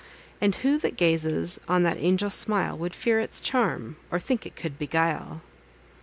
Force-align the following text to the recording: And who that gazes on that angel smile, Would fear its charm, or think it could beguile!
And 0.41 0.55
who 0.55 0.79
that 0.79 0.97
gazes 0.97 1.59
on 1.67 1.83
that 1.83 1.97
angel 1.99 2.31
smile, 2.31 2.75
Would 2.75 2.95
fear 2.95 3.19
its 3.19 3.39
charm, 3.39 3.97
or 4.09 4.19
think 4.19 4.47
it 4.47 4.55
could 4.55 4.79
beguile! 4.79 5.41